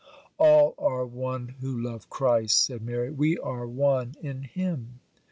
'All 0.39 0.73
are 0.79 1.05
one 1.05 1.49
who 1.61 1.79
love 1.79 2.09
Christ,' 2.09 2.65
said 2.65 2.81
Mary; 2.81 3.11
'we 3.11 3.37
are 3.37 3.67
one 3.67 4.15
in 4.19 4.41
Him. 4.41 4.99